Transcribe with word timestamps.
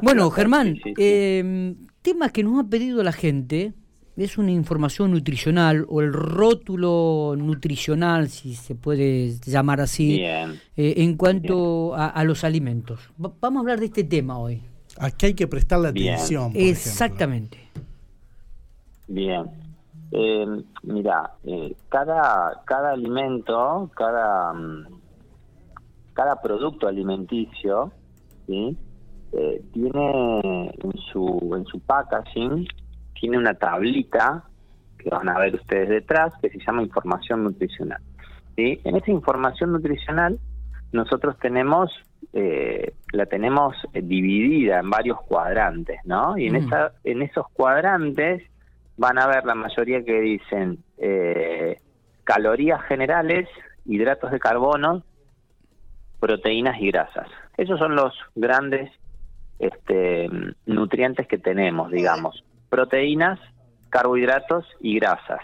Bueno, 0.00 0.30
Germán, 0.30 0.78
Eh, 0.98 1.74
temas 2.02 2.32
que 2.32 2.42
nos 2.42 2.58
ha 2.58 2.68
pedido 2.68 3.02
la 3.02 3.12
gente 3.12 3.72
es 4.16 4.38
una 4.38 4.50
información 4.50 5.10
nutricional 5.10 5.84
o 5.88 6.00
el 6.00 6.12
rótulo 6.12 7.34
nutricional, 7.36 8.28
si 8.28 8.54
se 8.54 8.74
puede 8.74 9.38
llamar 9.44 9.80
así, 9.80 10.22
eh, 10.22 10.58
en 10.76 11.16
cuanto 11.16 11.94
a, 11.94 12.24
los 12.24 12.42
alimentos. 12.44 13.10
vamos 13.18 13.58
a 13.58 13.60
hablar 13.60 13.78
de 13.78 13.86
este 13.86 14.04
tema 14.04 14.38
hoy. 14.38 14.62
Aquí 14.98 15.26
hay 15.26 15.34
que 15.34 15.46
prestarle 15.46 15.88
atención. 15.88 16.52
Exactamente. 16.54 17.58
Bien. 19.06 19.44
Eh, 20.12 20.46
mira, 20.84 21.32
eh, 21.44 21.74
cada, 21.88 22.62
cada 22.64 22.92
alimento, 22.92 23.90
cada, 23.94 24.52
mm, 24.54 24.86
cada 26.14 26.40
producto 26.40 26.88
alimenticio, 26.88 27.92
¿sí? 28.46 28.76
Eh, 29.32 29.62
tiene 29.72 30.70
en 30.82 30.92
su, 31.12 31.54
en 31.56 31.64
su 31.66 31.80
packaging, 31.80 32.66
tiene 33.18 33.38
una 33.38 33.54
tablita 33.54 34.44
que 34.98 35.10
van 35.10 35.28
a 35.28 35.38
ver 35.38 35.54
ustedes 35.54 35.88
detrás, 35.88 36.32
que 36.40 36.50
se 36.50 36.58
llama 36.58 36.82
información 36.82 37.44
nutricional. 37.44 38.00
¿sí? 38.56 38.80
En 38.84 38.96
esa 38.96 39.10
información 39.10 39.72
nutricional 39.72 40.38
nosotros 40.92 41.36
tenemos, 41.38 41.90
eh, 42.32 42.94
la 43.12 43.26
tenemos 43.26 43.76
dividida 43.92 44.80
en 44.80 44.90
varios 44.90 45.20
cuadrantes, 45.22 46.00
¿no? 46.04 46.38
Y 46.38 46.46
en, 46.46 46.54
mm. 46.54 46.56
esa, 46.56 46.92
en 47.04 47.22
esos 47.22 47.46
cuadrantes 47.52 48.42
van 48.96 49.18
a 49.18 49.26
ver 49.26 49.44
la 49.44 49.54
mayoría 49.54 50.02
que 50.02 50.20
dicen 50.20 50.78
eh, 50.98 51.78
calorías 52.24 52.82
generales, 52.84 53.48
hidratos 53.84 54.30
de 54.30 54.38
carbono, 54.38 55.02
proteínas 56.18 56.80
y 56.80 56.88
grasas. 56.88 57.28
Esos 57.56 57.78
son 57.78 57.94
los 57.94 58.14
grandes 58.34 58.90
este, 59.58 60.28
nutrientes 60.66 61.26
que 61.26 61.38
tenemos, 61.38 61.90
digamos. 61.90 62.44
Proteínas, 62.68 63.38
carbohidratos 63.88 64.66
y 64.80 64.98
grasas. 64.98 65.40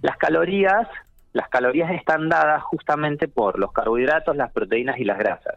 Las 0.00 0.16
calorías, 0.16 0.88
las 1.34 1.48
calorías 1.50 1.90
están 1.90 2.30
dadas 2.30 2.62
justamente 2.62 3.28
por 3.28 3.58
los 3.58 3.70
carbohidratos, 3.72 4.34
las 4.34 4.50
proteínas 4.50 4.98
y 4.98 5.04
las 5.04 5.18
grasas. 5.18 5.56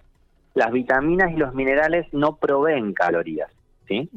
Las 0.53 0.71
vitaminas 0.71 1.31
y 1.31 1.37
los 1.37 1.53
minerales 1.53 2.07
no 2.11 2.35
proveen 2.35 2.93
calorías, 2.93 3.49
¿sí? 3.87 4.09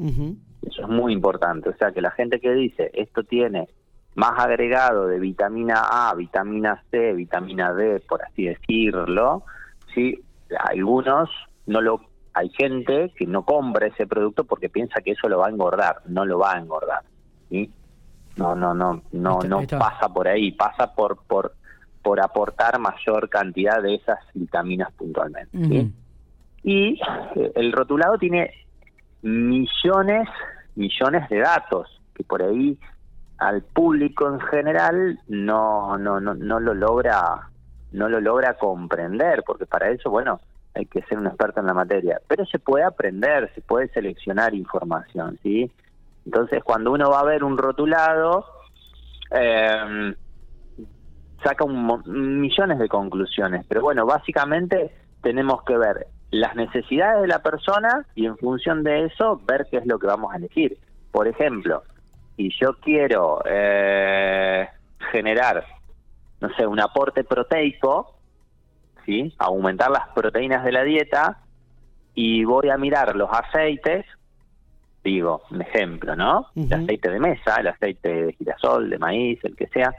Eso 0.63 0.83
es 0.83 0.89
muy 0.89 1.13
importante. 1.13 1.69
O 1.69 1.77
sea, 1.77 1.93
que 1.93 2.01
la 2.01 2.11
gente 2.11 2.41
que 2.41 2.53
dice 2.53 2.91
esto 2.95 3.23
tiene 3.23 3.69
más 4.17 4.39
agregado 4.39 5.07
de 5.07 5.21
vitamina 5.21 5.85
A, 5.89 6.15
vitamina 6.15 6.83
C, 6.91 7.13
vitamina 7.13 7.73
D, 7.73 8.01
por 8.01 8.23
así 8.23 8.47
decirlo, 8.47 9.45
sí, 9.95 10.21
algunos 10.59 11.31
no 11.67 11.81
lo 11.81 12.01
hay 12.35 12.51
gente 12.51 13.13
que 13.17 13.27
no 13.27 13.45
compra 13.45 13.87
ese 13.87 14.07
producto 14.07 14.45
porque 14.45 14.69
piensa 14.69 15.01
que 15.01 15.13
eso 15.13 15.29
lo 15.29 15.39
va 15.39 15.47
a 15.47 15.51
engordar, 15.51 16.03
no 16.07 16.25
lo 16.25 16.39
va 16.39 16.55
a 16.55 16.59
engordar. 16.59 17.03
¿sí? 17.49 17.71
No, 18.37 18.57
no, 18.57 18.75
no, 18.75 19.03
no, 19.13 19.39
no 19.41 19.63
pasa 19.79 20.09
por 20.09 20.27
ahí, 20.27 20.53
pasa 20.53 20.93
por 20.93 21.23
por 21.27 21.55
por 22.03 22.21
aportar 22.21 22.79
mayor 22.79 23.31
cantidad 23.31 23.81
de 23.81 23.95
esas 23.95 24.19
vitaminas 24.35 24.93
puntualmente. 24.93 25.91
Y 26.63 27.01
eh, 27.37 27.53
el 27.55 27.73
rotulado 27.73 28.19
tiene 28.19 28.53
millones, 29.23 30.29
millones 30.75 31.29
de 31.31 31.39
datos 31.39 31.89
que 32.15 32.25
por 32.25 32.43
ahí 32.43 32.79
al 33.39 33.63
público 33.63 34.29
en 34.29 34.41
general 34.41 35.19
no, 35.29 35.97
no, 35.97 36.21
no, 36.21 36.35
no 36.35 36.61
lo 36.61 36.75
logra, 36.75 37.49
no 37.93 38.09
lo 38.09 38.21
logra 38.21 38.55
comprender, 38.55 39.43
porque 39.47 39.67
para 39.67 39.91
eso, 39.91 40.11
bueno, 40.11 40.41
hay 40.75 40.87
que 40.87 41.03
ser 41.03 41.19
un 41.19 41.27
experto 41.27 41.61
en 41.61 41.67
la 41.67 41.75
materia, 41.75 42.21
pero 42.27 42.45
se 42.47 42.59
puede 42.59 42.85
aprender, 42.85 43.51
se 43.55 43.61
puede 43.61 43.89
seleccionar 43.89 44.55
información, 44.55 45.39
¿sí? 45.43 45.71
Entonces, 46.27 46.65
cuando 46.65 46.93
uno 46.93 47.11
va 47.11 47.21
a 47.21 47.25
ver 47.25 47.45
un 47.45 47.57
rotulado, 47.57 48.47
eh, 49.31 50.15
saca 51.45 51.65
un, 51.65 52.41
millones 52.41 52.79
de 52.79 52.89
conclusiones, 52.89 53.65
pero 53.69 53.83
bueno, 53.83 54.07
básicamente 54.07 54.91
tenemos 55.23 55.63
que 55.65 55.77
ver 55.77 56.07
las 56.31 56.57
necesidades 56.57 57.23
de 57.23 57.29
la 57.29 57.41
persona 57.41 58.07
y 58.15 58.27
en 58.27 58.37
función 58.39 58.83
de 58.83 59.05
eso 59.05 59.41
ver 59.47 59.67
qué 59.71 59.77
es 59.77 59.87
lo 59.87 59.99
que 59.99 60.07
vamos 60.07 60.33
a 60.33 60.37
elegir. 60.37 60.77
Por 61.13 61.29
ejemplo, 61.29 61.85
si 62.37 62.51
yo 62.61 62.75
quiero 62.81 63.41
eh, 63.45 64.69
generar, 65.13 65.65
no 66.41 66.49
sé, 66.57 66.67
un 66.67 66.81
aporte 66.81 67.23
proteico, 67.23 68.14
¿sí? 69.05 69.35
aumentar 69.39 69.91
las 69.91 70.09
proteínas 70.15 70.65
de 70.65 70.73
la 70.73 70.83
dieta 70.83 71.39
y 72.15 72.45
voy 72.45 72.69
a 72.71 72.77
mirar 72.77 73.17
los 73.17 73.29
aceites, 73.31 74.07
digo, 75.03 75.43
un 75.51 75.63
ejemplo, 75.63 76.15
¿no? 76.17 76.47
El 76.55 76.73
aceite 76.73 77.11
de 77.11 77.21
mesa, 77.21 77.57
el 77.57 77.69
aceite 77.69 78.09
de 78.09 78.33
girasol, 78.35 78.89
de 78.89 78.99
maíz, 78.99 79.41
el 79.45 79.57
que 79.57 79.67
sea, 79.69 79.93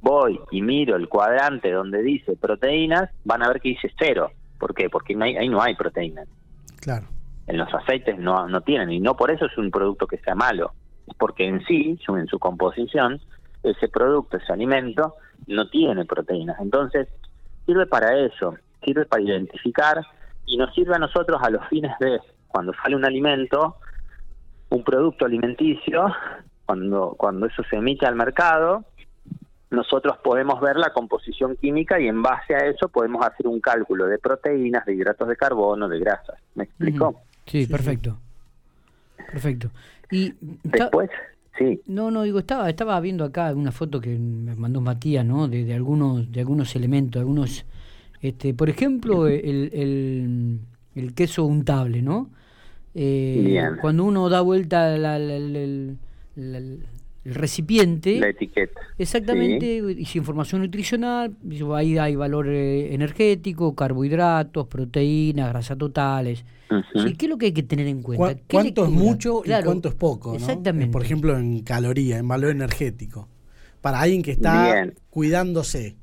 voy 0.00 0.38
y 0.50 0.60
miro 0.60 0.96
el 0.96 1.08
cuadrante 1.08 1.70
donde 1.70 2.02
dice 2.02 2.36
proteínas, 2.36 3.10
van 3.24 3.42
a 3.42 3.48
ver 3.48 3.60
que 3.60 3.70
dice 3.70 3.90
cero. 3.98 4.30
¿Por 4.58 4.74
qué? 4.74 4.90
Porque 4.90 5.16
ahí 5.20 5.48
no 5.48 5.62
hay 5.62 5.74
proteínas. 5.74 6.28
Claro. 6.80 7.06
En 7.46 7.56
los 7.56 7.72
aceites 7.72 8.18
no, 8.18 8.48
no 8.48 8.60
tienen, 8.60 8.90
y 8.92 9.00
no 9.00 9.16
por 9.16 9.30
eso 9.30 9.46
es 9.46 9.56
un 9.58 9.70
producto 9.70 10.06
que 10.06 10.18
sea 10.18 10.34
malo, 10.34 10.72
es 11.06 11.14
porque 11.16 11.46
en 11.46 11.64
sí, 11.64 11.98
en 12.08 12.26
su 12.26 12.38
composición, 12.38 13.20
ese 13.62 13.88
producto, 13.88 14.36
ese 14.36 14.52
alimento, 14.52 15.16
no 15.46 15.68
tiene 15.68 16.04
proteínas. 16.04 16.60
Entonces, 16.60 17.08
sirve 17.66 17.86
para 17.86 18.18
eso, 18.18 18.56
sirve 18.84 19.06
para 19.06 19.22
identificar 19.22 20.04
y 20.46 20.56
nos 20.56 20.74
sirve 20.74 20.94
a 20.94 20.98
nosotros 20.98 21.40
a 21.42 21.50
los 21.50 21.66
fines 21.68 21.92
de 21.98 22.20
cuando 22.48 22.72
sale 22.74 22.96
un 22.96 23.04
alimento, 23.04 23.76
un 24.70 24.84
producto 24.84 25.24
alimenticio, 25.24 26.06
cuando, 26.66 27.14
cuando 27.18 27.46
eso 27.46 27.62
se 27.68 27.76
emite 27.76 28.06
al 28.06 28.14
mercado, 28.14 28.84
nosotros 29.70 30.18
podemos 30.22 30.60
ver 30.60 30.76
la 30.76 30.92
composición 30.92 31.56
química 31.56 31.98
y 31.98 32.06
en 32.06 32.22
base 32.22 32.54
a 32.54 32.66
eso 32.66 32.88
podemos 32.88 33.24
hacer 33.24 33.46
un 33.46 33.60
cálculo 33.60 34.06
de 34.06 34.18
proteínas, 34.18 34.84
de 34.84 34.94
hidratos 34.94 35.28
de 35.28 35.36
carbono, 35.36 35.88
de 35.88 35.98
grasas. 35.98 36.38
¿Me 36.54 36.64
explico? 36.64 37.22
Sí, 37.46 37.66
perfecto. 37.66 38.18
Perfecto. 39.16 39.70
Y 40.10 40.34
después, 40.62 41.08
sí. 41.58 41.80
No, 41.86 42.10
no, 42.10 42.22
digo, 42.22 42.38
estaba 42.38 42.68
estaba 42.68 43.00
viendo 43.00 43.24
acá 43.24 43.54
una 43.54 43.72
foto 43.72 44.00
que 44.00 44.18
me 44.18 44.54
mandó 44.54 44.80
Matías, 44.80 45.24
¿no? 45.24 45.48
De, 45.48 45.72
algunos 45.74 46.30
de 46.30 46.40
algunos 46.40 46.74
elementos, 46.76 47.20
algunos 47.20 47.64
este, 48.22 48.54
por 48.54 48.70
ejemplo, 48.70 49.26
el, 49.26 50.60
el, 50.94 51.14
queso 51.14 51.44
untable, 51.44 52.02
¿no? 52.02 52.30
Eh, 52.94 53.60
cuando 53.80 54.04
uno 54.04 54.28
da 54.28 54.42
vuelta 54.42 54.96
la, 54.96 55.18
el 57.24 57.34
recipiente. 57.34 58.18
La 58.18 58.28
etiqueta. 58.28 58.80
Exactamente, 58.98 59.76
y 59.96 60.04
su 60.04 60.18
información 60.18 60.62
nutricional, 60.62 61.34
ahí 61.74 61.98
hay 61.98 62.16
valor 62.16 62.48
eh, 62.48 62.94
energético, 62.94 63.74
carbohidratos, 63.74 64.66
proteínas, 64.66 65.50
grasas 65.50 65.78
totales. 65.78 66.44
¿Qué 66.68 67.26
es 67.26 67.28
lo 67.28 67.36
que 67.36 67.46
hay 67.46 67.52
que 67.52 67.62
tener 67.62 67.86
en 67.86 68.02
cuenta? 68.02 68.34
¿Cuánto 68.50 68.84
es 68.84 68.90
mucho 68.90 69.42
y 69.44 69.50
cuánto 69.62 69.88
es 69.88 69.94
poco? 69.94 70.34
Exactamente. 70.34 70.90
Por 70.90 71.02
ejemplo, 71.02 71.36
en 71.36 71.62
caloría, 71.62 72.18
en 72.18 72.26
valor 72.26 72.50
energético. 72.50 73.28
Para 73.80 74.00
alguien 74.00 74.22
que 74.22 74.32
está 74.32 74.86
cuidándose. 75.10 75.96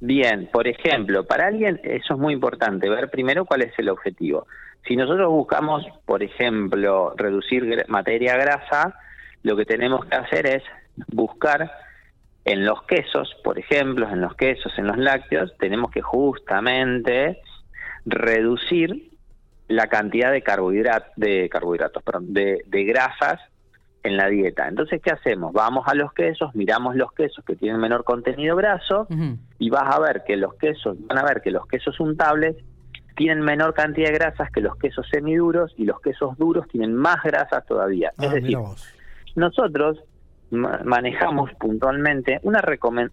Bien, 0.00 0.48
por 0.52 0.68
ejemplo, 0.68 1.24
para 1.26 1.46
alguien 1.46 1.80
eso 1.82 2.14
es 2.14 2.20
muy 2.20 2.34
importante, 2.34 2.88
ver 2.88 3.10
primero 3.10 3.44
cuál 3.44 3.62
es 3.62 3.72
el 3.78 3.88
objetivo. 3.88 4.46
Si 4.86 4.96
nosotros 4.96 5.30
buscamos, 5.30 5.82
por 6.04 6.22
ejemplo, 6.22 7.14
reducir 7.16 7.84
materia 7.88 8.36
grasa, 8.36 8.98
lo 9.44 9.56
que 9.56 9.66
tenemos 9.66 10.04
que 10.06 10.16
hacer 10.16 10.46
es 10.46 10.62
buscar 11.08 11.70
en 12.44 12.64
los 12.64 12.82
quesos, 12.84 13.34
por 13.44 13.58
ejemplo, 13.58 14.08
en 14.08 14.20
los 14.20 14.34
quesos, 14.34 14.72
en 14.78 14.86
los 14.86 14.98
lácteos, 14.98 15.54
tenemos 15.58 15.90
que 15.90 16.02
justamente 16.02 17.40
reducir 18.04 19.10
la 19.68 19.86
cantidad 19.86 20.32
de 20.32 20.42
carbohidratos, 20.42 21.12
de 21.16 21.48
carbohidratos, 21.48 22.02
perdón, 22.02 22.32
de, 22.34 22.64
grasas 22.66 23.40
en 24.02 24.16
la 24.16 24.28
dieta. 24.28 24.66
Entonces, 24.68 25.00
¿qué 25.02 25.10
hacemos? 25.10 25.52
Vamos 25.52 25.86
a 25.88 25.94
los 25.94 26.12
quesos, 26.12 26.54
miramos 26.54 26.96
los 26.96 27.12
quesos 27.12 27.44
que 27.44 27.56
tienen 27.56 27.80
menor 27.80 28.04
contenido 28.04 28.56
graso 28.56 29.06
y 29.58 29.70
vas 29.70 29.94
a 29.94 30.00
ver 30.00 30.24
que 30.26 30.36
los 30.36 30.54
quesos, 30.54 30.96
van 31.06 31.18
a 31.18 31.24
ver 31.24 31.40
que 31.42 31.50
los 31.50 31.66
quesos 31.66 31.98
untables 32.00 32.56
tienen 33.16 33.40
menor 33.40 33.74
cantidad 33.74 34.08
de 34.08 34.14
grasas 34.14 34.50
que 34.50 34.60
los 34.60 34.76
quesos 34.76 35.06
semiduros 35.10 35.72
y 35.76 35.84
los 35.84 36.00
quesos 36.00 36.36
duros 36.36 36.66
tienen 36.68 36.94
más 36.94 37.22
grasas 37.22 37.64
todavía. 37.66 38.12
es 38.18 38.28
ah, 38.28 38.34
decir, 38.34 38.58
nosotros 39.34 39.98
manejamos 40.50 41.52
puntualmente 41.54 42.38
una, 42.42 42.62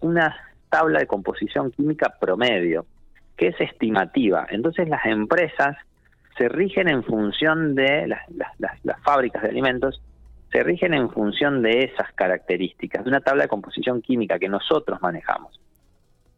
una 0.00 0.36
tabla 0.68 1.00
de 1.00 1.06
composición 1.06 1.70
química 1.70 2.14
promedio, 2.20 2.86
que 3.36 3.48
es 3.48 3.60
estimativa. 3.60 4.46
Entonces 4.50 4.88
las 4.88 5.04
empresas 5.06 5.76
se 6.36 6.48
rigen 6.48 6.88
en 6.88 7.02
función 7.02 7.74
de 7.74 8.06
las, 8.06 8.22
las, 8.58 9.02
fábricas 9.02 9.42
de 9.42 9.48
alimentos, 9.48 10.00
se 10.50 10.62
rigen 10.62 10.94
en 10.94 11.10
función 11.10 11.62
de 11.62 11.84
esas 11.84 12.12
características, 12.14 13.04
de 13.04 13.10
una 13.10 13.20
tabla 13.20 13.44
de 13.44 13.48
composición 13.48 14.02
química 14.02 14.38
que 14.38 14.48
nosotros 14.48 15.00
manejamos. 15.02 15.60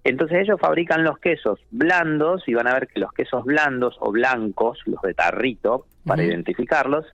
Entonces 0.03 0.41
ellos 0.43 0.61
fabrican 0.61 1.03
los 1.03 1.19
quesos 1.19 1.61
blandos 1.71 2.47
y 2.47 2.55
van 2.55 2.67
a 2.67 2.75
ver 2.75 2.89
que 2.89 3.01
los 3.01 3.13
quesos 3.13 3.45
blandos 3.45 3.97
o 4.01 4.13
blancos, 4.13 4.79
los 4.85 5.01
de 5.03 5.15
tarrito, 5.15 5.87
para 6.05 6.23
identificarlos, 6.23 7.07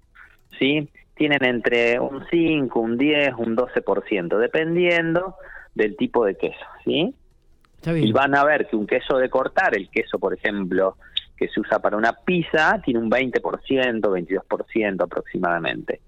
¿sí? 0.59 0.89
Tienen 1.21 1.45
entre 1.45 2.01
un 2.01 2.25
5, 2.31 2.81
un 2.81 2.97
10, 2.97 3.35
un 3.37 3.55
12%, 3.55 4.39
dependiendo 4.39 5.35
del 5.75 5.95
tipo 5.95 6.25
de 6.25 6.35
queso. 6.35 6.65
¿sí? 6.83 7.15
Y 7.85 8.11
van 8.11 8.35
a 8.35 8.43
ver 8.43 8.67
que 8.67 8.75
un 8.75 8.87
queso 8.87 9.19
de 9.19 9.29
cortar, 9.29 9.77
el 9.77 9.91
queso, 9.91 10.19
por 10.19 10.33
ejemplo, 10.33 10.97
que 11.37 11.49
se 11.49 11.61
usa 11.61 11.79
para 11.79 11.99
una 11.99 12.15
pizza, 12.15 12.81
tiene 12.83 13.01
un 13.01 13.11
20%, 13.11 13.39
22% 14.01 15.05
aproximadamente. 15.05 16.01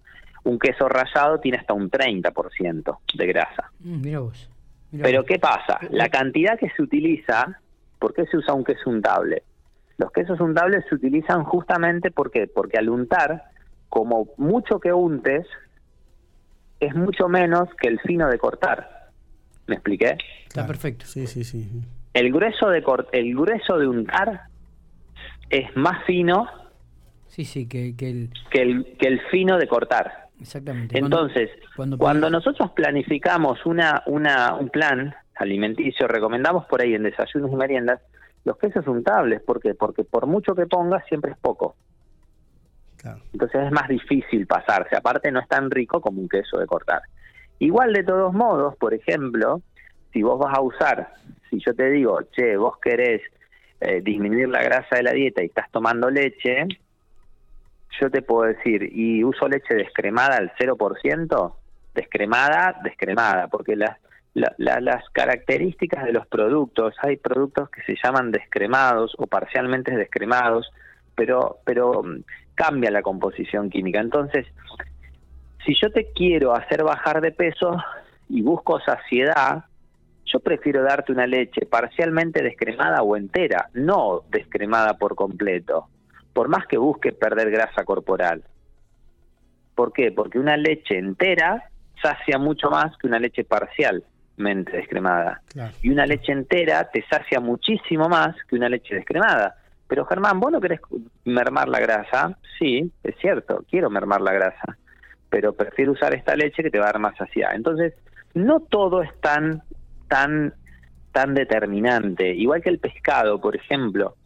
Un 0.44 0.58
queso 0.58 0.88
rallado 0.88 1.40
tiene 1.40 1.58
hasta 1.58 1.74
un 1.74 1.90
30% 1.90 2.98
de 3.12 3.26
grasa. 3.26 3.70
Mm, 3.80 4.00
mira 4.00 4.20
vos. 4.20 4.48
Pero 4.98 5.26
¿qué 5.26 5.38
pasa? 5.38 5.78
La 5.90 6.08
cantidad 6.08 6.58
que 6.58 6.70
se 6.70 6.80
utiliza, 6.80 7.60
¿por 7.98 8.14
qué 8.14 8.24
se 8.28 8.38
usa 8.38 8.54
un 8.54 8.64
queso 8.64 8.88
untable? 8.88 9.42
Los 9.98 10.10
quesos 10.10 10.40
untables 10.40 10.86
se 10.88 10.94
utilizan 10.94 11.44
justamente 11.44 12.10
porque, 12.10 12.46
porque 12.46 12.78
al 12.78 12.88
untar, 12.88 13.51
como 13.92 14.28
mucho 14.38 14.80
que 14.80 14.90
untes, 14.90 15.46
es 16.80 16.94
mucho 16.94 17.28
menos 17.28 17.68
que 17.78 17.88
el 17.88 18.00
fino 18.00 18.26
de 18.26 18.38
cortar. 18.38 19.10
¿Me 19.66 19.74
expliqué? 19.74 20.16
Está 20.48 20.66
perfecto. 20.66 21.04
Sí, 21.04 21.26
sí, 21.26 21.44
sí. 21.44 21.68
El 22.14 22.32
grueso 22.32 22.70
de 22.70 22.82
el 23.12 23.34
grueso 23.34 23.76
de 23.76 23.86
untar 23.86 24.44
es 25.50 25.76
más 25.76 26.06
fino 26.06 26.48
sí, 27.26 27.44
sí, 27.44 27.68
que, 27.68 27.94
que, 27.94 28.08
el... 28.08 28.30
Que, 28.50 28.62
el, 28.62 28.96
que 28.98 29.08
el 29.08 29.20
fino 29.30 29.58
de 29.58 29.68
cortar. 29.68 30.28
Exactamente. 30.40 30.98
Entonces, 30.98 31.50
cuando, 31.76 32.30
nosotros 32.30 32.70
planificamos 32.70 33.66
una, 33.66 34.04
una, 34.06 34.54
un 34.54 34.70
plan 34.70 35.14
alimenticio, 35.34 36.08
recomendamos 36.08 36.64
por 36.64 36.80
ahí 36.80 36.94
en 36.94 37.02
desayunos 37.02 37.52
y 37.52 37.56
meriendas 37.56 38.00
los 38.44 38.56
quesos 38.56 38.86
untables. 38.86 39.42
¿Por 39.42 39.60
qué? 39.60 39.74
Porque 39.74 40.02
por 40.02 40.26
mucho 40.26 40.54
que 40.54 40.66
pongas, 40.66 41.04
siempre 41.08 41.32
es 41.32 41.36
poco. 41.36 41.76
Entonces 43.32 43.62
es 43.64 43.72
más 43.72 43.88
difícil 43.88 44.46
pasarse. 44.46 44.96
Aparte, 44.96 45.30
no 45.30 45.40
es 45.40 45.48
tan 45.48 45.70
rico 45.70 46.00
como 46.00 46.20
un 46.20 46.28
queso 46.28 46.58
de 46.58 46.66
cortar. 46.66 47.02
Igual, 47.58 47.92
de 47.92 48.04
todos 48.04 48.32
modos, 48.32 48.76
por 48.76 48.94
ejemplo, 48.94 49.62
si 50.12 50.22
vos 50.22 50.38
vas 50.38 50.56
a 50.56 50.60
usar, 50.60 51.12
si 51.48 51.60
yo 51.64 51.74
te 51.74 51.90
digo, 51.90 52.20
che, 52.32 52.56
vos 52.56 52.78
querés 52.78 53.22
eh, 53.80 54.00
disminuir 54.02 54.48
la 54.48 54.62
grasa 54.62 54.96
de 54.96 55.02
la 55.02 55.12
dieta 55.12 55.42
y 55.42 55.46
estás 55.46 55.70
tomando 55.70 56.10
leche, 56.10 56.66
yo 58.00 58.10
te 58.10 58.22
puedo 58.22 58.52
decir, 58.52 58.90
y 58.92 59.22
uso 59.24 59.48
leche 59.48 59.74
descremada 59.74 60.36
al 60.36 60.52
0%, 60.54 61.54
descremada, 61.94 62.80
descremada, 62.82 63.48
porque 63.48 63.76
las, 63.76 63.98
las 64.34 65.08
características 65.12 66.04
de 66.04 66.12
los 66.12 66.26
productos, 66.26 66.94
hay 67.02 67.16
productos 67.16 67.68
que 67.70 67.82
se 67.82 67.96
llaman 68.02 68.32
descremados 68.32 69.14
o 69.18 69.26
parcialmente 69.26 69.94
descremados, 69.94 70.70
pero, 71.14 71.58
pero 71.64 72.02
cambia 72.54 72.90
la 72.90 73.02
composición 73.02 73.70
química. 73.70 74.00
Entonces, 74.00 74.46
si 75.64 75.74
yo 75.80 75.90
te 75.90 76.12
quiero 76.12 76.54
hacer 76.54 76.84
bajar 76.84 77.20
de 77.20 77.32
peso 77.32 77.76
y 78.28 78.42
busco 78.42 78.80
saciedad, 78.80 79.64
yo 80.24 80.40
prefiero 80.40 80.82
darte 80.82 81.12
una 81.12 81.26
leche 81.26 81.66
parcialmente 81.66 82.42
descremada 82.42 83.02
o 83.02 83.16
entera, 83.16 83.68
no 83.74 84.22
descremada 84.30 84.94
por 84.94 85.14
completo 85.14 85.88
por 86.32 86.48
más 86.48 86.66
que 86.66 86.78
busque 86.78 87.12
perder 87.12 87.50
grasa 87.50 87.84
corporal. 87.84 88.42
¿Por 89.74 89.92
qué? 89.92 90.12
Porque 90.12 90.38
una 90.38 90.56
leche 90.56 90.98
entera 90.98 91.68
sacia 92.02 92.38
mucho 92.38 92.70
más 92.70 92.96
que 92.98 93.06
una 93.06 93.18
leche 93.18 93.44
parcialmente 93.44 94.76
descremada. 94.76 95.42
Y 95.82 95.90
una 95.90 96.06
leche 96.06 96.32
entera 96.32 96.90
te 96.90 97.04
sacia 97.08 97.40
muchísimo 97.40 98.08
más 98.08 98.34
que 98.48 98.56
una 98.56 98.68
leche 98.68 98.94
descremada. 98.94 99.56
Pero 99.92 100.06
Germán, 100.06 100.40
¿vos 100.40 100.50
no 100.50 100.58
querés 100.58 100.80
mermar 101.26 101.68
la 101.68 101.78
grasa? 101.78 102.38
Sí, 102.58 102.90
es 103.02 103.14
cierto, 103.20 103.62
quiero 103.70 103.90
mermar 103.90 104.22
la 104.22 104.32
grasa. 104.32 104.78
Pero 105.28 105.52
prefiero 105.52 105.92
usar 105.92 106.14
esta 106.14 106.34
leche 106.34 106.62
que 106.62 106.70
te 106.70 106.78
va 106.78 106.84
a 106.86 106.92
dar 106.92 106.98
más 106.98 107.14
saciedad. 107.14 107.50
Entonces, 107.54 107.92
no 108.32 108.60
todo 108.60 109.02
es 109.02 109.10
tan, 109.20 109.62
tan, 110.08 110.54
tan 111.12 111.34
determinante. 111.34 112.34
Igual 112.34 112.62
que 112.62 112.70
el 112.70 112.78
pescado, 112.78 113.38
por 113.38 113.54
ejemplo 113.54 114.16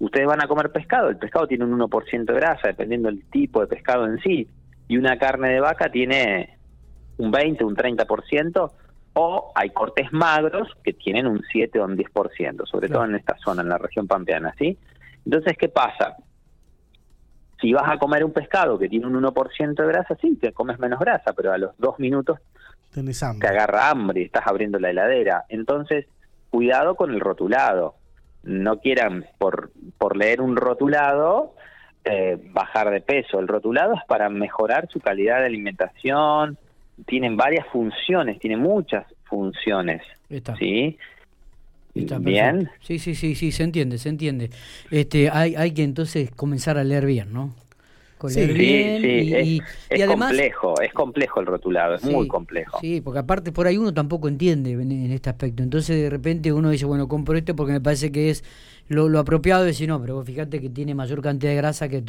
ustedes 0.00 0.26
van 0.26 0.42
a 0.42 0.48
comer 0.48 0.72
pescado, 0.72 1.08
el 1.08 1.18
pescado 1.18 1.46
tiene 1.46 1.66
un 1.66 1.78
1% 1.78 2.24
de 2.24 2.34
grasa, 2.34 2.66
dependiendo 2.66 3.08
del 3.08 3.22
tipo 3.30 3.60
de 3.60 3.68
pescado 3.68 4.06
en 4.06 4.18
sí, 4.18 4.48
y 4.88 4.96
una 4.96 5.16
carne 5.18 5.50
de 5.50 5.60
vaca 5.60 5.88
tiene 5.88 6.58
un 7.18 7.30
20, 7.30 7.62
un 7.62 7.76
30%, 7.76 8.72
o 9.12 9.52
hay 9.54 9.70
cortes 9.70 10.12
magros 10.12 10.68
que 10.82 10.94
tienen 10.94 11.28
un 11.28 11.44
7 11.52 11.78
o 11.78 11.84
un 11.84 11.96
10%, 11.96 12.66
sobre 12.66 12.88
todo 12.88 13.04
en 13.04 13.14
esta 13.14 13.36
zona, 13.38 13.62
en 13.62 13.68
la 13.68 13.78
región 13.78 14.08
pampeana, 14.08 14.52
¿sí? 14.58 14.76
Entonces, 15.24 15.56
¿qué 15.56 15.68
pasa? 15.68 16.16
Si 17.60 17.72
vas 17.72 17.90
a 17.90 17.98
comer 17.98 18.24
un 18.24 18.32
pescado 18.32 18.78
que 18.78 18.88
tiene 18.88 19.06
un 19.06 19.22
1% 19.22 19.74
de 19.74 19.86
grasa, 19.86 20.16
sí, 20.20 20.36
te 20.36 20.52
comes 20.52 20.78
menos 20.78 20.98
grasa, 20.98 21.32
pero 21.32 21.52
a 21.52 21.58
los 21.58 21.76
dos 21.78 21.98
minutos 21.98 22.38
te 22.92 23.46
agarra 23.46 23.90
hambre 23.90 24.20
y 24.20 24.24
estás 24.24 24.46
abriendo 24.46 24.78
la 24.78 24.90
heladera. 24.90 25.44
Entonces, 25.48 26.06
cuidado 26.50 26.94
con 26.94 27.12
el 27.12 27.20
rotulado 27.20 27.94
no 28.42 28.78
quieran 28.80 29.24
por, 29.38 29.70
por 29.98 30.16
leer 30.16 30.40
un 30.40 30.56
rotulado 30.56 31.54
eh, 32.04 32.36
bajar 32.52 32.90
de 32.90 33.00
peso. 33.00 33.38
El 33.38 33.48
rotulado 33.48 33.94
es 33.94 34.04
para 34.06 34.28
mejorar 34.28 34.88
su 34.90 35.00
calidad 35.00 35.38
de 35.38 35.46
alimentación, 35.46 36.58
tienen 37.06 37.36
varias 37.36 37.66
funciones, 37.68 38.38
tiene 38.40 38.56
muchas 38.56 39.06
funciones. 39.24 40.02
¿Sí? 40.58 40.98
Bien. 41.94 42.70
Sí, 42.80 42.98
sí, 42.98 43.14
sí, 43.14 43.34
sí, 43.34 43.52
se 43.52 43.62
entiende, 43.64 43.98
se 43.98 44.08
entiende. 44.08 44.50
Este, 44.90 45.30
hay, 45.30 45.54
hay 45.56 45.72
que 45.72 45.84
entonces 45.84 46.30
comenzar 46.30 46.78
a 46.78 46.84
leer 46.84 47.06
bien, 47.06 47.32
¿no? 47.32 47.54
Sí, 48.28 48.46
sí, 48.54 49.62
es, 49.88 50.06
complejo, 50.06 50.80
es 50.80 50.92
complejo 50.92 51.40
el 51.40 51.46
rotulado, 51.46 51.94
es 51.94 52.04
muy 52.04 52.28
complejo. 52.28 52.78
Sí, 52.80 53.00
porque 53.00 53.20
aparte 53.20 53.52
por 53.52 53.66
ahí 53.66 53.76
uno 53.76 53.92
tampoco 53.92 54.28
entiende 54.28 54.72
en, 54.72 55.12
este 55.12 55.30
aspecto. 55.30 55.62
Entonces 55.62 55.96
de 56.00 56.10
repente 56.10 56.52
uno 56.52 56.70
dice, 56.70 56.84
bueno, 56.84 57.08
compro 57.08 57.36
este 57.36 57.54
porque 57.54 57.72
me 57.72 57.80
parece 57.80 58.12
que 58.12 58.30
es 58.30 58.44
lo, 58.88 59.18
apropiado. 59.18 59.64
Y 59.64 59.68
decir, 59.68 59.88
no, 59.88 60.00
pero 60.00 60.22
fíjate 60.22 60.60
que 60.60 60.68
tiene 60.68 60.94
mayor 60.94 61.22
cantidad 61.22 61.52
de 61.52 61.56
grasa 61.56 61.88
que 61.88 62.02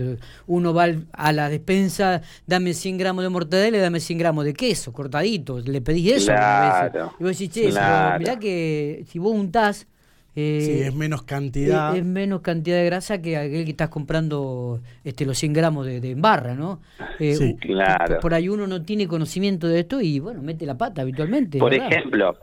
uno 0.47 0.73
va 0.73 0.87
a 1.11 1.31
la 1.31 1.49
despensa, 1.49 2.21
dame 2.45 2.73
100 2.73 2.97
gramos 2.97 3.23
de 3.23 3.29
mortadela 3.29 3.77
y 3.77 3.79
dame 3.79 3.99
100 3.99 4.19
gramos 4.19 4.45
de 4.45 4.53
queso, 4.53 4.93
cortadito. 4.93 5.59
Le 5.59 5.81
pedí 5.81 6.11
eso. 6.11 6.27
Claro, 6.27 7.13
y 7.19 7.23
vos 7.23 7.37
decís, 7.37 7.49
che, 7.53 7.67
mirá 7.67 8.39
que 8.39 9.05
si 9.07 9.19
vos 9.19 9.33
untás 9.33 9.87
eh, 10.35 10.61
sí, 10.61 10.81
es 10.81 10.95
menos 10.95 11.23
cantidad. 11.23 11.95
Es, 11.95 12.03
menos 12.03 12.41
cantidad 12.41 12.77
de 12.77 12.85
grasa 12.85 13.21
que 13.21 13.37
aquel 13.37 13.65
que 13.65 13.71
estás 13.71 13.89
comprando 13.89 14.81
este, 15.03 15.25
los 15.25 15.37
100 15.37 15.53
gramos 15.53 15.85
de, 15.85 16.01
de 16.01 16.15
barra, 16.15 16.55
¿no? 16.55 16.81
Eh, 17.19 17.35
sí, 17.35 17.55
claro. 17.57 18.19
Por 18.19 18.33
ahí 18.33 18.49
uno 18.49 18.65
no 18.65 18.83
tiene 18.83 19.07
conocimiento 19.07 19.67
de 19.67 19.81
esto 19.81 20.01
y, 20.01 20.19
bueno, 20.19 20.41
mete 20.41 20.65
la 20.65 20.75
pata 20.75 21.03
habitualmente. 21.03 21.59
Por 21.59 21.73
ejemplo, 21.73 22.35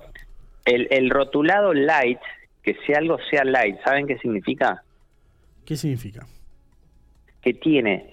el, 0.64 0.86
el 0.90 1.10
rotulado 1.10 1.74
light, 1.74 2.20
que 2.62 2.76
si 2.86 2.94
algo 2.94 3.18
sea 3.28 3.44
light, 3.44 3.76
¿saben 3.84 4.06
qué 4.06 4.18
significa? 4.18 4.84
¿Qué 5.64 5.76
significa? 5.76 6.26
Que 7.42 7.54
tiene, 7.54 8.10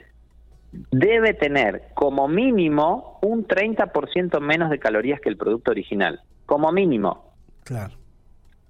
debe 0.89 1.35
tener 1.35 1.89
como 1.93 2.27
mínimo 2.27 3.19
un 3.21 3.47
30% 3.47 4.39
menos 4.41 4.71
de 4.71 4.79
calorías 4.79 5.21
que 5.21 5.29
el 5.29 5.37
producto 5.37 5.69
original. 5.69 6.21
Como 6.47 6.71
mínimo. 6.71 7.33
Claro. 7.63 7.93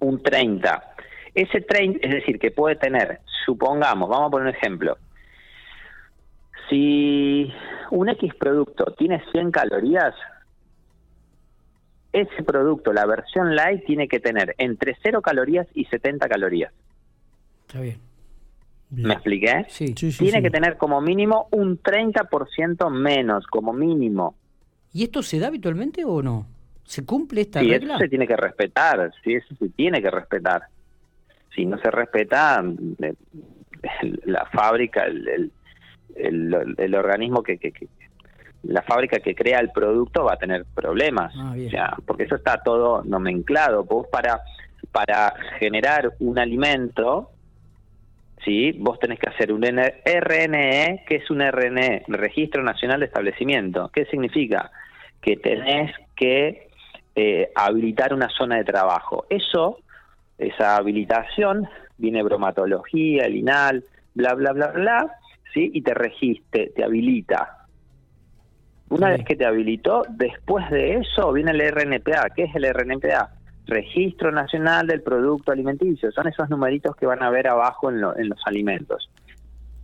Un 0.00 0.22
30. 0.22 0.96
Ese 1.34 1.60
30, 1.60 2.06
es 2.06 2.12
decir, 2.12 2.38
que 2.38 2.50
puede 2.50 2.76
tener, 2.76 3.20
supongamos, 3.44 4.08
vamos 4.08 4.28
a 4.28 4.30
poner 4.30 4.48
un 4.48 4.54
ejemplo, 4.54 4.98
si 6.68 7.52
un 7.90 8.08
X 8.08 8.34
producto 8.34 8.94
tiene 8.98 9.22
100 9.32 9.50
calorías, 9.50 10.14
ese 12.12 12.42
producto, 12.42 12.92
la 12.92 13.06
versión 13.06 13.54
light, 13.54 13.84
tiene 13.84 14.08
que 14.08 14.20
tener 14.20 14.54
entre 14.58 14.96
0 15.02 15.22
calorías 15.22 15.66
y 15.74 15.84
70 15.86 16.28
calorías. 16.28 16.72
Está 17.66 17.80
bien. 17.80 17.98
¿Me 18.90 19.12
expliqué? 19.12 19.66
Sí. 19.68 19.92
tiene 19.94 20.42
que 20.42 20.50
tener 20.50 20.78
como 20.78 21.00
mínimo 21.02 21.48
un 21.52 21.78
30% 21.78 22.90
menos, 22.90 23.46
como 23.46 23.74
mínimo. 23.74 24.34
¿Y 24.94 25.04
esto 25.04 25.22
se 25.22 25.38
da 25.38 25.48
habitualmente 25.48 26.04
o 26.04 26.22
no? 26.22 26.46
¿Se 26.84 27.04
cumple 27.04 27.42
esta 27.42 27.60
sí, 27.60 27.70
eso 27.70 27.98
se 27.98 28.08
tiene 28.08 28.26
que 28.26 28.36
respetar, 28.36 29.12
sí, 29.22 29.34
eso 29.34 29.54
se 29.56 29.68
tiene 29.68 30.00
que 30.00 30.10
respetar. 30.10 30.62
Si 31.54 31.64
no 31.64 31.78
se 31.78 31.90
respeta, 31.90 32.62
eh, 33.02 33.14
la 34.24 34.44
fábrica, 34.46 35.04
el, 35.04 35.50
el, 36.16 36.94
organismo 36.94 37.42
que, 37.42 37.58
que, 37.58 37.72
la 38.64 38.82
fábrica 38.82 39.20
que 39.20 39.34
crea 39.34 39.60
el 39.60 39.70
producto 39.70 40.24
va 40.24 40.34
a 40.34 40.38
tener 40.38 40.64
problemas, 40.74 41.32
ah, 41.36 41.96
porque 42.06 42.24
eso 42.24 42.36
está 42.36 42.62
todo 42.62 43.02
nomenclado. 43.04 43.84
Vos 43.84 44.06
para, 44.08 44.40
para 44.90 45.32
generar 45.58 46.12
un 46.18 46.38
alimento, 46.38 47.30
¿sí? 48.44 48.72
vos 48.72 48.98
tenés 48.98 49.18
que 49.18 49.30
hacer 49.30 49.52
un 49.52 49.62
RNE, 49.62 51.04
que 51.06 51.16
es 51.16 51.30
un 51.30 51.40
RNE, 51.40 52.04
Registro 52.08 52.62
Nacional 52.62 53.00
de 53.00 53.06
Establecimiento. 53.06 53.90
¿Qué 53.92 54.06
significa? 54.06 54.70
Que 55.20 55.36
tenés 55.36 55.94
que 56.16 56.68
eh, 57.14 57.50
habilitar 57.54 58.12
una 58.12 58.28
zona 58.28 58.56
de 58.56 58.64
trabajo. 58.64 59.26
Eso 59.30 59.78
esa 60.38 60.76
habilitación, 60.76 61.68
viene 61.96 62.22
bromatología, 62.22 63.24
el 63.24 63.36
INAL, 63.36 63.84
bla, 64.14 64.34
bla, 64.34 64.52
bla, 64.52 64.68
bla, 64.68 65.14
¿sí? 65.52 65.70
Y 65.74 65.82
te 65.82 65.94
registre, 65.94 66.72
te 66.74 66.84
habilita. 66.84 67.66
Una 68.90 69.10
vez 69.10 69.24
que 69.24 69.36
te 69.36 69.44
habilitó, 69.44 70.02
después 70.08 70.70
de 70.70 70.96
eso 70.96 71.32
viene 71.32 71.50
el 71.50 71.60
RNPA. 71.60 72.30
¿Qué 72.34 72.44
es 72.44 72.54
el 72.54 72.72
RNPA? 72.72 73.30
Registro 73.66 74.32
Nacional 74.32 74.86
del 74.86 75.02
Producto 75.02 75.52
Alimenticio. 75.52 76.10
Son 76.12 76.26
esos 76.26 76.48
numeritos 76.48 76.96
que 76.96 77.04
van 77.04 77.22
a 77.22 77.28
ver 77.28 77.48
abajo 77.48 77.90
en, 77.90 77.96
en 77.96 78.28
los 78.30 78.40
alimentos. 78.46 79.10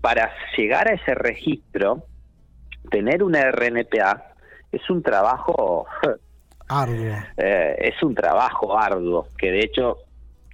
Para 0.01 0.31
llegar 0.57 0.91
a 0.91 0.95
ese 0.95 1.15
registro, 1.15 2.05
tener 2.91 3.23
un 3.23 3.35
RNPA 3.35 4.35
es 4.73 4.91
un 4.91 5.03
trabajo 5.03 5.87
arduo. 6.69 7.15
Eh, 7.37 7.77
es 7.79 8.03
un 8.03 8.15
trabajo 8.15 8.79
arduo, 8.79 9.29
que 9.39 9.51
de 9.51 9.61
hecho 9.61 9.99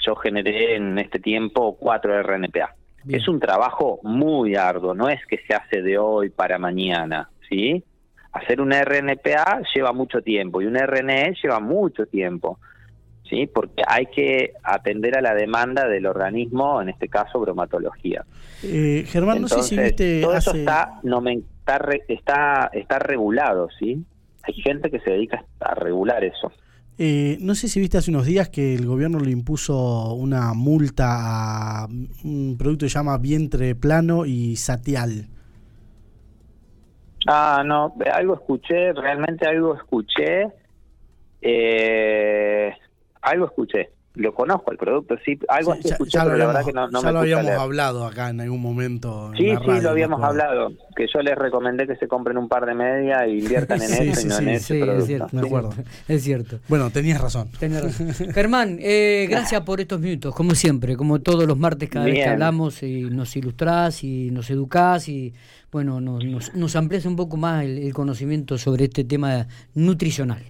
yo 0.04 0.14
generé 0.16 0.76
en 0.76 0.98
este 0.98 1.18
tiempo 1.18 1.76
cuatro 1.76 2.20
RNPA. 2.22 2.74
Es 3.08 3.28
un 3.28 3.40
trabajo 3.40 4.00
muy 4.02 4.56
arduo, 4.56 4.94
no 4.94 5.08
es 5.08 5.24
que 5.26 5.38
se 5.46 5.54
hace 5.54 5.80
de 5.80 5.96
hoy 5.96 6.28
para 6.28 6.58
mañana, 6.58 7.30
¿sí? 7.48 7.82
Hacer 8.32 8.60
un 8.60 8.72
RNPA 8.72 9.62
lleva 9.74 9.92
mucho 9.92 10.20
tiempo 10.20 10.60
y 10.60 10.66
un 10.66 10.76
RNE 10.76 11.34
lleva 11.42 11.60
mucho 11.60 12.04
tiempo, 12.06 12.58
¿sí? 13.28 13.46
Porque 13.46 13.82
hay 13.86 14.06
que 14.06 14.52
atender 14.62 15.16
a 15.16 15.22
la 15.22 15.34
demanda 15.34 15.88
del 15.88 16.04
organismo, 16.04 16.82
en 16.82 16.90
este 16.90 17.08
caso 17.08 17.40
bromatología. 17.40 18.24
Eh, 18.62 19.04
Germán, 19.06 19.40
no 19.40 19.48
sé 19.48 19.62
si 19.62 19.78
viste... 19.78 20.20
Todo 20.20 20.36
eso 20.36 20.54
está, 20.54 21.00
no 21.02 21.22
me, 21.22 21.40
está, 21.60 21.80
está, 22.06 22.70
está 22.72 22.98
regulado, 22.98 23.68
¿sí? 23.78 24.04
Hay 24.42 24.54
gente 24.54 24.90
que 24.90 25.00
se 25.00 25.10
dedica 25.10 25.42
a 25.60 25.74
regular 25.74 26.22
eso. 26.22 26.52
Eh, 26.98 27.38
no 27.40 27.54
sé 27.54 27.68
si 27.68 27.80
viste 27.80 27.98
hace 27.98 28.10
unos 28.10 28.26
días 28.26 28.50
que 28.50 28.74
el 28.74 28.86
gobierno 28.86 29.20
le 29.20 29.30
impuso 29.30 30.12
una 30.14 30.52
multa 30.52 31.84
a 31.84 31.88
un 32.24 32.56
producto 32.58 32.84
que 32.84 32.90
se 32.90 32.98
llama 32.98 33.16
vientre 33.18 33.74
plano 33.74 34.26
y 34.26 34.56
satial. 34.56 35.28
Ah, 37.26 37.62
no, 37.64 37.94
algo 38.12 38.34
escuché, 38.34 38.92
realmente 38.92 39.46
algo 39.46 39.74
escuché. 39.74 40.48
Eh, 41.42 42.72
algo 43.22 43.46
escuché 43.46 43.99
lo 44.14 44.34
conozco 44.34 44.72
el 44.72 44.76
producto, 44.76 45.16
sí, 45.24 45.38
algo 45.48 45.72
así 45.72 45.88
escuché, 45.88 46.18
pero 46.18 46.36
la 46.36 46.46
verdad 46.46 46.64
que 46.64 46.72
no, 46.72 46.88
no 46.88 47.00
ya 47.00 47.12
lo 47.12 47.20
habíamos 47.20 47.50
hablado 47.52 48.04
acá 48.04 48.30
en 48.30 48.40
algún 48.40 48.60
momento. 48.60 49.30
Sí, 49.36 49.54
sí, 49.64 49.80
lo 49.80 49.90
habíamos 49.90 50.20
hablado, 50.22 50.72
que 50.96 51.06
yo 51.12 51.20
les 51.20 51.36
recomendé 51.36 51.86
que 51.86 51.94
se 51.94 52.08
compren 52.08 52.36
un 52.36 52.48
par 52.48 52.66
de 52.66 52.74
medias 52.74 53.22
e 53.26 53.30
inviertan 53.30 53.80
en 53.80 53.92
eso 53.92 54.20
y 54.20 54.24
no 54.24 54.38
en 54.38 54.48
ese 54.48 54.80
producto. 54.80 55.00
Es 55.00 55.06
cierto, 55.06 55.28
me 55.32 55.40
acuerdo. 55.46 55.70
Es 56.08 56.24
cierto. 56.24 56.58
Bueno, 56.68 56.90
tenías 56.90 57.20
razón. 57.20 57.50
Germán, 58.34 58.78
eh, 58.80 59.28
gracias 59.30 59.60
por 59.62 59.80
estos 59.80 60.00
minutos, 60.00 60.34
como 60.34 60.54
siempre, 60.56 60.96
como 60.96 61.20
todos 61.20 61.46
los 61.46 61.56
martes 61.56 61.88
cada 61.88 62.06
vez 62.06 62.14
que 62.14 62.28
hablamos 62.28 62.82
y 62.82 63.02
nos 63.02 63.36
ilustrás 63.36 64.02
y 64.02 64.30
nos 64.32 64.50
educás 64.50 65.08
y 65.08 65.34
bueno, 65.70 66.00
nos, 66.00 66.52
nos, 66.54 66.74
amplias 66.74 67.06
un 67.06 67.14
poco 67.14 67.36
más 67.36 67.64
el 67.64 67.94
conocimiento 67.94 68.58
sobre 68.58 68.86
este 68.86 69.04
tema 69.04 69.46
nutricional. 69.74 70.42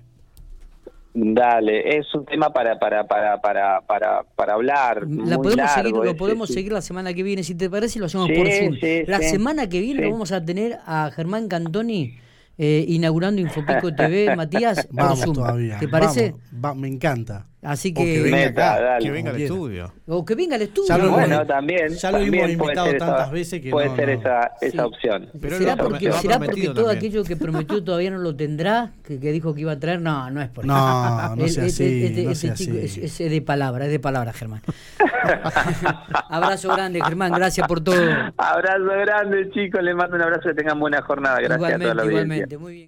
Dale, 1.13 1.99
es 1.99 2.15
un 2.15 2.25
tema 2.25 2.53
para 2.53 2.79
para 2.79 3.07
para 3.07 3.41
para 3.41 3.81
para, 3.81 4.23
para 4.37 4.55
hablar. 4.55 5.07
La 5.09 5.39
podemos 5.39 5.71
seguir, 5.71 5.93
lo 5.93 6.17
podemos 6.17 6.49
seguir 6.49 6.73
la 6.73 6.83
semana 6.83 7.13
que 7.13 7.23
viene, 7.23 7.43
si 7.43 7.55
te 7.55 7.69
parece, 7.69 7.99
lo 7.99 8.07
hacemos 8.07 8.29
por 8.29 8.49
Zoom. 8.49 8.77
la 9.07 9.19
semana 9.19 9.69
que 9.69 9.81
viene 9.81 10.09
vamos 10.09 10.31
a 10.31 10.45
tener 10.45 10.79
a 10.87 11.11
Germán 11.11 11.49
Cantoni 11.49 12.17
eh, 12.63 12.85
inaugurando 12.89 13.41
Infopico 13.41 13.95
TV, 13.97 14.37
Matías, 14.37 14.87
vamos 14.91 15.21
todavía. 15.33 15.79
¿Te 15.79 15.89
parece? 15.89 16.35
me 16.77 16.89
encanta. 16.89 17.47
Así 17.63 17.93
que, 17.93 18.05
que 18.05 18.23
venga, 18.23 18.99
que 18.99 19.11
venga 19.11 19.31
al 19.31 19.41
estudio. 19.41 19.93
O 20.07 20.25
que 20.25 20.35
venga 20.35 20.57
al 20.57 20.63
estudio. 20.63 20.89
Ya 20.89 20.99
lo, 20.99 21.11
bueno, 21.11 21.47
también. 21.47 21.89
Ya 21.89 22.11
lo 22.11 22.19
hemos 22.19 22.51
invitado 22.51 22.97
tantas 22.97 23.31
veces 23.31 23.61
que 23.61 23.71
puede 23.71 23.95
ser 23.97 24.11
esa, 24.11 24.53
esa 24.61 24.87
opción. 24.87 25.29
Pero 25.41 25.59
¿Será 25.59 25.77
porque, 25.77 26.13
¿será 26.13 26.39
porque 26.39 26.69
todo 26.69 26.89
aquello 26.89 27.25
que 27.25 27.37
prometió 27.37 27.83
todavía 27.85 28.11
no 28.11 28.19
lo 28.19 28.35
tendrá? 28.37 28.93
Que, 29.05 29.19
que, 29.21 29.33
dijo 29.33 29.55
que 29.55 29.63
iba 29.63 29.73
a 29.73 29.79
traer. 29.79 30.01
No, 30.01 30.31
no 30.31 30.41
es 30.41 30.49
por 30.49 30.65
eso. 30.65 30.75
No, 30.75 31.37
no 31.37 31.49
sea 31.49 31.65
así. 31.65 32.05
Este, 32.05 32.25
no 32.25 32.31
este 32.31 32.55
chico 32.55 32.77
es, 32.77 32.97
es, 32.97 33.19
de 33.19 33.43
palabra, 33.43 33.87
es 33.87 33.91
de 33.91 34.01
palabra, 34.01 34.33
Germán. 34.33 34.63
abrazo 36.29 36.69
grande, 36.69 37.01
Germán. 37.03 37.33
Gracias 37.33 37.67
por 37.67 37.81
todo. 37.81 37.97
Abrazo 38.37 38.85
grande, 38.85 39.51
chicos. 39.51 39.83
Les 39.83 39.95
mando 39.95 40.17
un 40.17 40.23
abrazo. 40.23 40.49
Que 40.49 40.55
tengan 40.55 40.79
buena 40.79 41.03
jornada. 41.03 41.39
Gracias 41.41 41.73
a 41.73 41.79
toda 41.79 41.95
la. 41.95 42.05
Igualmente, 42.05 42.59
muy 42.59 42.73
bien. 42.73 42.79